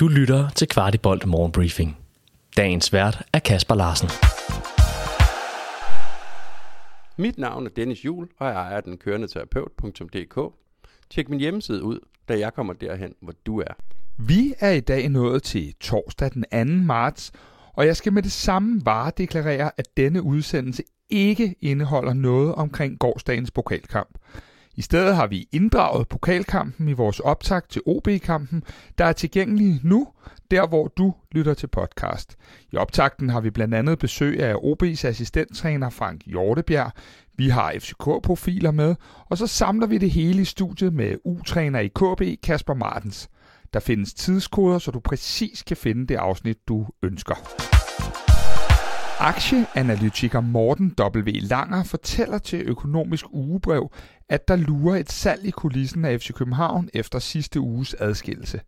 Du 0.00 0.08
lytter 0.08 0.48
til 0.50 0.68
Kvartibolt 0.68 1.26
Morgenbriefing. 1.26 1.96
Dagens 2.56 2.92
vært 2.92 3.22
er 3.32 3.38
Kasper 3.38 3.74
Larsen. 3.74 4.08
Mit 7.16 7.38
navn 7.38 7.66
er 7.66 7.70
Dennis 7.70 8.04
Jul, 8.04 8.28
og 8.38 8.46
jeg 8.46 8.54
ejer 8.54 8.80
den 8.80 8.98
kørende 8.98 9.28
terapeut.dk. 9.28 10.54
Tjek 11.10 11.28
min 11.28 11.40
hjemmeside 11.40 11.82
ud, 11.82 11.98
da 12.28 12.38
jeg 12.38 12.54
kommer 12.54 12.72
derhen, 12.72 13.14
hvor 13.20 13.34
du 13.46 13.60
er. 13.60 13.74
Vi 14.18 14.54
er 14.60 14.70
i 14.70 14.80
dag 14.80 15.08
nået 15.08 15.42
til 15.42 15.74
torsdag 15.80 16.30
den 16.30 16.44
2. 16.80 16.84
marts, 16.84 17.32
og 17.72 17.86
jeg 17.86 17.96
skal 17.96 18.12
med 18.12 18.22
det 18.22 18.32
samme 18.32 18.80
varedeklarere, 18.84 19.70
at 19.76 19.86
denne 19.96 20.22
udsendelse 20.22 20.82
ikke 21.10 21.54
indeholder 21.60 22.12
noget 22.12 22.54
omkring 22.54 22.98
gårdsdagens 22.98 23.50
pokalkamp. 23.50 24.18
I 24.78 24.82
stedet 24.82 25.16
har 25.16 25.26
vi 25.26 25.48
inddraget 25.52 26.08
pokalkampen 26.08 26.88
i 26.88 26.92
vores 26.92 27.20
optag 27.20 27.62
til 27.68 27.82
OB-kampen, 27.86 28.62
der 28.98 29.04
er 29.04 29.12
tilgængelig 29.12 29.80
nu, 29.82 30.08
der 30.50 30.66
hvor 30.66 30.88
du 30.88 31.14
lytter 31.32 31.54
til 31.54 31.66
podcast. 31.66 32.36
I 32.72 32.76
optakten 32.76 33.30
har 33.30 33.40
vi 33.40 33.50
blandt 33.50 33.74
andet 33.74 33.98
besøg 33.98 34.40
af 34.42 34.54
OB's 34.54 35.06
assistenttræner 35.06 35.90
Frank 35.90 36.20
Hjortebjerg, 36.26 36.92
vi 37.36 37.48
har 37.48 37.74
FCK-profiler 37.78 38.70
med, 38.70 38.94
og 39.26 39.38
så 39.38 39.46
samler 39.46 39.86
vi 39.86 39.98
det 39.98 40.10
hele 40.10 40.42
i 40.42 40.44
studiet 40.44 40.92
med 40.92 41.16
U-træner 41.24 41.80
i 41.80 41.88
KB 41.88 42.42
Kasper 42.42 42.74
Martens. 42.74 43.28
Der 43.72 43.80
findes 43.80 44.14
tidskoder, 44.14 44.78
så 44.78 44.90
du 44.90 45.00
præcis 45.00 45.62
kan 45.62 45.76
finde 45.76 46.06
det 46.06 46.14
afsnit, 46.14 46.68
du 46.68 46.86
ønsker. 47.02 47.34
Aktieanalytiker 49.20 50.40
Morten 50.40 50.94
W. 51.00 51.30
Langer 51.42 51.84
fortæller 51.84 52.38
til 52.38 52.62
Økonomisk 52.68 53.24
Ugebrev, 53.30 53.90
at 54.28 54.48
der 54.48 54.56
lurer 54.56 54.96
et 54.96 55.12
salg 55.12 55.44
i 55.44 55.50
kulissen 55.50 56.04
af 56.04 56.20
FC 56.20 56.32
København 56.32 56.88
efter 56.94 57.18
sidste 57.18 57.60
uges 57.60 57.94
adskillelse. 57.94 58.60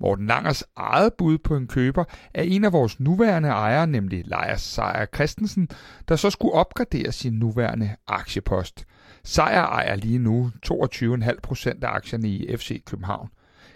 Morten 0.00 0.26
Langers 0.26 0.64
eget 0.76 1.12
bud 1.18 1.38
på 1.38 1.56
en 1.56 1.66
køber 1.66 2.04
er 2.34 2.42
en 2.42 2.64
af 2.64 2.72
vores 2.72 3.00
nuværende 3.00 3.48
ejere, 3.48 3.86
nemlig 3.86 4.22
Lejers 4.26 4.60
Sejer 4.62 5.06
Christensen, 5.14 5.68
der 6.08 6.16
så 6.16 6.30
skulle 6.30 6.54
opgradere 6.54 7.12
sin 7.12 7.32
nuværende 7.32 7.96
aktiepost. 8.08 8.84
Sejer 9.24 9.62
ejer 9.62 9.96
lige 9.96 10.18
nu 10.18 10.50
22,5 10.66 11.40
procent 11.42 11.84
af 11.84 11.88
aktierne 11.88 12.28
i 12.28 12.56
FC 12.56 12.84
København. 12.84 13.28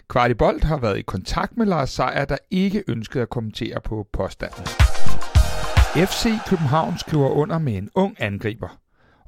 Kvartibolt 0.07 0.63
har 0.63 0.77
været 0.77 0.97
i 0.97 1.01
kontakt 1.01 1.57
med 1.57 1.65
Lars 1.65 1.89
Sejer, 1.89 2.25
der 2.25 2.37
ikke 2.51 2.83
ønskede 2.87 3.21
at 3.21 3.29
kommentere 3.29 3.81
på 3.81 4.07
påstanden. 4.13 4.65
FC 5.95 6.27
København 6.47 6.97
skriver 6.97 7.29
under 7.29 7.57
med 7.57 7.77
en 7.77 7.89
ung 7.95 8.15
angriber. 8.19 8.79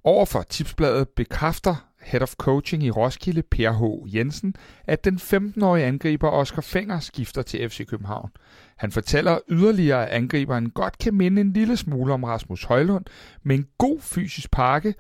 Overfor 0.04 0.42
tipsbladet 0.42 1.08
bekræfter 1.16 1.87
Head 2.08 2.22
of 2.22 2.34
Coaching 2.34 2.84
i 2.84 2.90
Roskilde, 2.90 3.44
Per 3.44 3.72
H. 3.72 4.16
Jensen, 4.16 4.56
at 4.86 5.06
den 5.06 5.16
15-årige 5.16 5.86
angriber 5.86 6.30
Oscar 6.30 6.62
Fenger 6.62 7.00
skifter 7.00 7.42
til 7.42 7.70
FC 7.70 7.88
København. 7.88 8.30
Han 8.78 8.92
fortæller 8.92 9.40
yderligere, 9.50 10.08
at 10.08 10.16
angriberen 10.16 10.70
godt 10.70 10.98
kan 10.98 11.14
minde 11.14 11.42
en 11.42 11.54
lille 11.54 11.78
smule 11.78 12.14
om 12.14 12.24
Rasmus 12.24 12.64
Højlund 12.64 13.06
med 13.44 13.56
en 13.56 13.66
god 13.78 14.00
fysisk 14.02 14.52
pakke, 14.52 14.94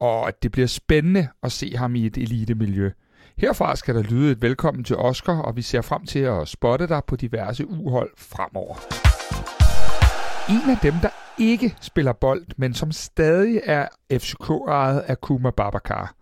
og 0.00 0.28
at 0.28 0.42
det 0.42 0.52
bliver 0.52 0.66
spændende 0.66 1.28
at 1.42 1.52
se 1.52 1.76
ham 1.76 1.94
i 1.94 2.06
et 2.06 2.16
elitemiljø. 2.16 2.90
Herfra 3.38 3.76
skal 3.76 3.94
der 3.94 4.02
lyde 4.02 4.32
et 4.32 4.42
velkommen 4.42 4.84
til 4.84 4.96
Oscar, 4.96 5.38
og 5.38 5.56
vi 5.56 5.62
ser 5.62 5.80
frem 5.80 6.06
til 6.06 6.18
at 6.18 6.48
spotte 6.48 6.88
dig 6.88 7.02
på 7.06 7.16
diverse 7.16 7.66
uhold 7.66 8.10
fremover. 8.16 8.76
En 10.50 10.70
af 10.70 10.78
dem, 10.82 10.94
der 11.02 11.08
ikke 11.38 11.76
spiller 11.80 12.12
bold, 12.12 12.46
men 12.56 12.74
som 12.74 12.92
stadig 12.92 13.60
er 13.64 13.88
FCK-ejet, 14.12 15.04
er 15.06 15.14
Kuma 15.14 15.50
Babacar. 15.50 16.14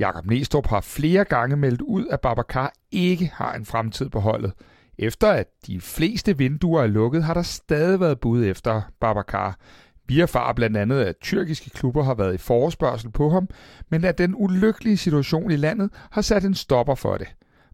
Jakob 0.00 0.26
Næstrup 0.26 0.66
har 0.66 0.80
flere 0.80 1.24
gange 1.24 1.56
meldt 1.56 1.80
ud, 1.80 2.06
at 2.10 2.20
Babacar 2.20 2.72
ikke 2.92 3.32
har 3.34 3.54
en 3.54 3.64
fremtid 3.64 4.08
på 4.08 4.20
holdet. 4.20 4.52
Efter 4.98 5.28
at 5.28 5.46
de 5.66 5.80
fleste 5.80 6.38
vinduer 6.38 6.82
er 6.82 6.86
lukket, 6.86 7.24
har 7.24 7.34
der 7.34 7.42
stadig 7.42 8.00
været 8.00 8.20
bud 8.20 8.44
efter 8.44 8.82
Babacar. 9.00 9.58
Vi 10.06 10.20
erfarer 10.20 10.52
blandt 10.52 10.76
andet, 10.76 11.00
at 11.00 11.16
tyrkiske 11.20 11.70
klubber 11.70 12.02
har 12.02 12.14
været 12.14 12.34
i 12.34 12.38
forespørgsel 12.38 13.10
på 13.10 13.30
ham, 13.30 13.48
men 13.88 14.04
at 14.04 14.18
den 14.18 14.34
ulykkelige 14.36 14.96
situation 14.96 15.50
i 15.50 15.56
landet 15.56 15.90
har 16.10 16.22
sat 16.22 16.44
en 16.44 16.54
stopper 16.54 16.94
for 16.94 17.16
det. 17.16 17.28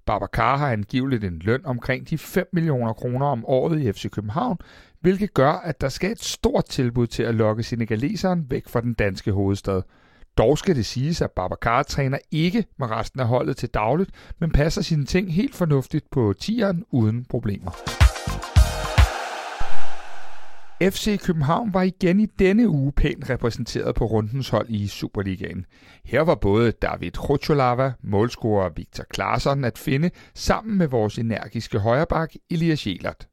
Babacar 0.07 0.57
har 0.57 0.73
angiveligt 0.73 1.25
en 1.25 1.39
løn 1.39 1.67
omkring 1.67 2.11
de 2.11 2.19
5 2.19 2.47
millioner 2.53 2.93
kroner 2.93 3.27
om 3.27 3.45
året 3.47 3.81
i 3.81 3.93
FC 3.93 4.11
København, 4.11 4.59
hvilket 5.01 5.35
gør, 5.35 5.53
at 5.53 5.81
der 5.81 5.89
skal 5.89 6.13
et 6.13 6.25
stort 6.25 6.65
tilbud 6.65 7.07
til 7.07 7.23
at 7.23 7.35
lokke 7.35 7.63
senegaleseren 7.63 8.47
væk 8.51 8.69
fra 8.69 8.81
den 8.81 8.95
danske 8.95 9.33
hovedstad. 9.33 9.83
Dog 10.39 10.59
skal 10.59 10.77
det 10.77 10.87
siges, 10.87 11.23
at 11.23 11.31
Babacar 11.31 11.83
træner 11.83 12.19
ikke 12.31 12.65
med 12.79 12.91
resten 12.91 13.21
af 13.21 13.27
holdet 13.27 13.57
til 13.57 13.69
dagligt, 13.69 14.11
men 14.39 14.51
passer 14.51 14.83
sine 14.83 15.05
ting 15.05 15.35
helt 15.35 15.55
fornuftigt 15.55 16.11
på 16.11 16.35
tieren 16.41 16.85
uden 16.91 17.25
problemer. 17.25 17.71
FC 20.83 21.21
København 21.21 21.75
var 21.75 21.83
igen 21.83 22.21
i 22.21 22.27
denne 22.27 22.69
uge 22.69 22.93
pænt 22.93 23.31
repræsenteret 23.31 23.95
på 23.95 24.05
rundens 24.05 24.49
hold 24.49 24.71
i 24.71 24.87
Superligaen. 24.87 25.67
Her 26.05 26.21
var 26.21 26.35
både 26.35 26.73
David 26.73 27.29
Rocholava, 27.29 27.93
målscorer 28.03 28.71
Victor 28.77 29.05
Claesson 29.15 29.65
at 29.65 29.79
finde 29.79 30.11
sammen 30.35 30.79
med 30.79 30.87
vores 30.87 31.19
energiske 31.19 31.79
højreback 31.79 32.37
Elias 32.51 32.87
Jelert. 32.87 33.27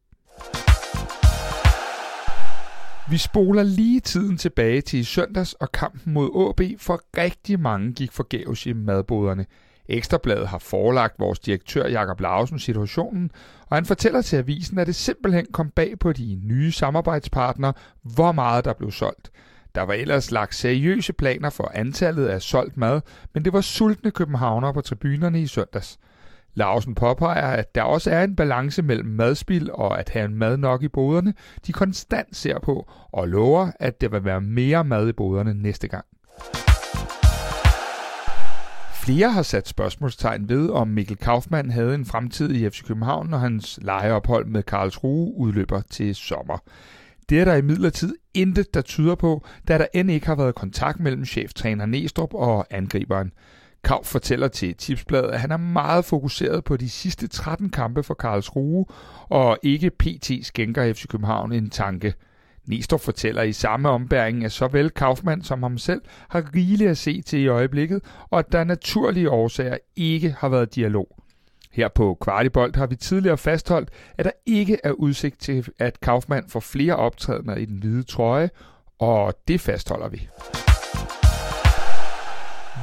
Vi 3.09 3.18
spoler 3.18 3.64
lige 3.64 4.00
tiden 4.00 4.38
tilbage 4.38 4.81
til 4.81 5.00
i 5.00 5.03
søndags, 5.03 5.53
og 5.53 5.72
kampen 5.72 6.14
mod 6.14 6.50
AB 6.50 6.80
for 6.80 7.02
rigtig 7.18 7.59
mange 7.59 7.94
gik 7.94 8.12
forgæves 8.12 8.66
i 8.66 8.74
madboderne. 8.74 9.46
Ekstrabladet 9.90 10.47
har 10.47 10.58
forelagt 10.58 11.19
vores 11.19 11.40
direktør 11.40 11.88
Jakob 11.88 12.19
Lausen 12.19 12.59
situationen, 12.59 13.31
og 13.69 13.78
han 13.78 13.86
fortæller 13.86 14.22
til 14.22 14.38
avisen, 14.38 14.78
at 14.78 14.88
det 14.88 14.96
simpelthen 14.96 15.46
kom 15.53 15.69
bag 15.69 16.00
på 16.00 16.14
de 16.14 16.40
nye 16.44 16.72
samarbejdspartnere, 16.72 17.74
hvor 18.02 18.31
meget 18.31 18.66
der 18.66 18.74
blev 18.74 18.91
solgt. 18.91 19.31
Der 19.75 19.81
var 19.81 19.94
ellers 19.94 20.31
lagt 20.31 20.56
seriøse 20.56 21.14
planer 21.14 21.50
for 21.50 21.72
antallet 21.74 22.25
af 22.25 22.41
solgt 22.41 22.78
mad, 22.78 23.02
men 23.34 23.46
det 23.46 23.53
var 23.53 23.62
sultne 23.62 24.12
københavnere 24.12 24.74
på 24.74 24.81
tribunerne 24.81 25.41
i 25.41 25.47
søndags. 25.47 26.00
Larsen 26.56 26.96
påpeger, 26.96 27.47
at 27.47 27.75
der 27.75 27.81
også 27.81 28.12
er 28.12 28.24
en 28.24 28.36
balance 28.36 28.81
mellem 28.81 29.09
madspil 29.09 29.72
og 29.72 30.00
at 30.00 30.09
have 30.09 30.28
mad 30.28 30.58
nok 30.58 30.84
i 30.84 30.88
boderne, 30.88 31.34
de 31.68 31.74
konstant 31.74 32.36
ser 32.36 32.59
på, 32.59 32.91
og 33.12 33.28
lover, 33.28 33.72
at 33.80 34.02
der 34.02 34.09
vil 34.09 34.25
være 34.25 34.41
mere 34.41 34.84
mad 34.84 35.09
i 35.09 35.12
boderne 35.14 35.53
næste 35.53 35.88
gang. 35.88 36.06
Flere 39.06 39.31
har 39.31 39.41
sat 39.41 39.68
spørgsmålstegn 39.68 40.50
ved, 40.50 40.69
om 40.69 40.88
Mikkel 40.88 41.18
Kaufmann 41.18 41.72
havde 41.72 41.96
en 41.96 42.06
fremtid 42.06 42.50
i 42.50 42.70
FC 42.70 42.84
København, 42.88 43.30
når 43.30 43.38
hans 43.38 43.80
lejeophold 43.81 44.46
med 44.46 44.64
Karlsruhe 44.64 45.34
udløber 45.38 45.81
til 45.90 46.16
sommer. 46.16 46.58
Det 47.30 47.40
er 47.40 47.46
der 47.46 47.56
imidlertid 47.56 48.16
intet, 48.34 48.74
der 48.74 48.81
tyder 48.81 49.16
på, 49.16 49.46
da 49.68 49.78
der 49.78 49.85
end 49.94 50.12
ikke 50.12 50.25
har 50.25 50.35
været 50.35 50.56
kontakt 50.56 51.00
mellem 51.00 51.25
cheftræner 51.25 51.85
Næstrup 51.85 52.34
og 52.34 52.66
angriberen. 52.70 53.31
Kav 53.83 54.03
fortæller 54.03 54.47
til 54.47 54.75
Tipsbladet, 54.75 55.31
at 55.31 55.39
han 55.39 55.51
er 55.51 55.57
meget 55.57 56.05
fokuseret 56.05 56.63
på 56.63 56.77
de 56.77 56.89
sidste 56.89 57.27
13 57.27 57.69
kampe 57.69 58.03
for 58.03 58.13
Karlsruhe, 58.13 58.85
og 59.29 59.57
ikke 59.63 59.89
PT 59.89 60.31
skænker 60.41 60.94
FC 60.94 61.07
København 61.07 61.51
en 61.51 61.69
tanke. 61.69 62.13
Næstrup 62.66 62.99
fortæller 62.99 63.41
i 63.41 63.53
samme 63.53 63.89
ombæring, 63.89 64.45
at 64.45 64.51
såvel 64.51 64.89
Kaufmann 64.89 65.43
som 65.43 65.63
ham 65.63 65.77
selv 65.77 66.01
har 66.29 66.55
rigeligt 66.55 66.89
at 66.89 66.97
se 66.97 67.22
til 67.22 67.39
i 67.39 67.47
øjeblikket, 67.47 68.01
og 68.29 68.39
at 68.39 68.51
der 68.51 68.63
naturlige 68.63 69.29
årsager 69.29 69.77
ikke 69.95 70.35
har 70.39 70.49
været 70.49 70.75
dialog. 70.75 71.17
Her 71.72 71.88
på 71.88 72.17
Kvartibolt 72.22 72.75
har 72.75 72.88
vi 72.88 72.95
tidligere 72.95 73.38
fastholdt, 73.38 73.89
at 74.17 74.25
der 74.25 74.31
ikke 74.45 74.77
er 74.83 74.91
udsigt 74.91 75.39
til, 75.39 75.67
at 75.79 75.99
Kaufmann 75.99 76.49
får 76.49 76.59
flere 76.59 76.95
optrædener 76.95 77.55
i 77.55 77.66
den 77.66 77.77
hvide 77.77 78.03
trøje, 78.03 78.49
og 78.99 79.33
det 79.47 79.61
fastholder 79.61 80.09
vi. 80.09 80.27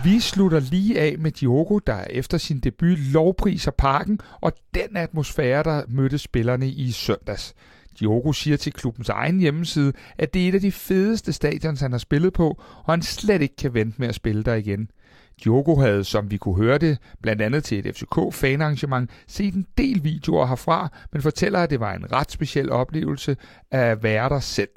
Vi 0.05 0.21
slutter 0.21 0.61
lige 0.61 1.01
af 1.01 1.19
med 1.19 1.31
Diogo, 1.31 1.79
der 1.79 2.05
efter 2.11 2.39
sin 2.39 2.61
debut 2.61 2.99
lovpriser 2.99 3.71
parken 3.71 4.21
og 4.41 4.53
den 4.75 4.97
atmosfære, 4.97 5.63
der 5.63 5.83
mødte 5.89 6.19
spillerne 6.19 6.69
i 6.69 6.91
søndags. 6.91 7.55
Diogo 8.01 8.33
siger 8.33 8.57
til 8.57 8.73
klubbens 8.73 9.09
egen 9.09 9.41
hjemmeside, 9.41 9.93
at 10.19 10.35
det 10.35 10.45
er 10.45 10.49
et 10.49 10.55
af 10.55 10.61
de 10.61 10.73
fedeste 10.73 11.33
stadions, 11.33 11.81
han 11.81 11.93
har 11.93 11.99
spillet 11.99 12.33
på, 12.33 12.49
og 12.85 12.93
han 12.93 13.03
slet 13.03 13.43
ikke 13.43 13.57
kan 13.57 13.75
vente 13.75 13.97
med 13.99 14.09
at 14.09 14.15
spille 14.15 14.43
der 14.43 14.55
igen. 14.55 14.91
Diogo 15.45 15.77
havde, 15.77 16.05
som 16.05 16.31
vi 16.31 16.37
kunne 16.37 16.57
høre 16.57 16.79
det, 16.79 16.99
blandt 17.23 17.43
andet 17.43 17.65
til 17.65 17.79
et 17.79 17.97
FCK-fanarrangement, 17.97 19.11
set 19.27 19.55
en 19.55 19.67
del 19.79 20.05
videoer 20.05 20.47
herfra, 20.47 20.89
men 21.13 21.23
fortæller, 21.23 21.59
at 21.59 21.71
det 21.71 21.81
var 21.81 21.95
en 21.95 22.13
ret 22.13 22.31
speciel 22.31 22.71
oplevelse 22.73 23.37
at 23.71 24.03
være 24.03 24.29
der 24.29 24.41
selv. 24.41 24.69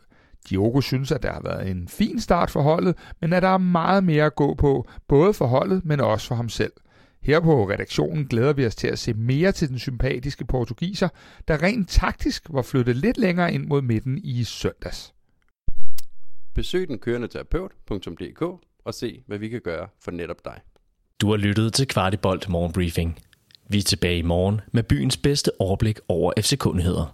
Diogo 0.50 0.82
synes, 0.82 1.12
at 1.12 1.24
der 1.24 1.32
har 1.32 1.42
været 1.44 1.70
en 1.72 1.88
fin 1.88 2.20
start 2.20 2.52
for 2.52 2.62
holdet, 2.62 2.96
men 3.22 3.34
at 3.34 3.44
der 3.44 3.50
er 3.50 3.58
meget 3.58 4.04
mere 4.04 4.26
at 4.26 4.36
gå 4.36 4.54
på, 4.54 4.88
både 5.08 5.34
for 5.34 5.46
holdet, 5.46 5.86
men 5.86 6.00
også 6.00 6.28
for 6.28 6.36
ham 6.36 6.50
selv. 6.50 6.74
Her 7.22 7.40
på 7.40 7.70
redaktionen 7.70 8.26
glæder 8.28 8.54
vi 8.54 8.66
os 8.66 8.76
til 8.76 8.88
at 8.88 9.00
se 9.00 9.14
mere 9.14 9.52
til 9.52 9.70
den 9.70 9.80
sympatiske 9.80 10.46
portugiser, 10.46 11.10
der 11.48 11.64
rent 11.64 11.90
taktisk 11.90 12.44
var 12.50 12.62
flyttet 12.62 12.96
lidt 12.96 13.18
længere 13.18 13.54
ind 13.54 13.66
mod 13.66 13.82
midten 13.82 14.20
i 14.24 14.44
søndags. 14.44 15.14
Besøg 16.56 16.88
den 16.88 17.00
kørende 17.00 17.28
terapeut.dk 17.28 18.42
og 18.86 18.94
se, 18.94 19.24
hvad 19.28 19.38
vi 19.38 19.50
kan 19.50 19.62
gøre 19.62 19.88
for 20.02 20.12
netop 20.12 20.46
dig. 20.46 20.60
Du 21.22 21.30
har 21.30 21.38
lyttet 21.38 21.74
til 21.74 21.88
Kvartibolt 21.88 22.50
Morgenbriefing. 22.50 23.20
Vi 23.70 23.78
er 23.78 23.82
tilbage 23.82 24.18
i 24.18 24.22
morgen 24.22 24.62
med 24.72 24.84
byens 24.84 25.18
bedste 25.18 25.52
overblik 25.60 26.00
over 26.08 26.34
FCK-nyheder. 26.40 27.06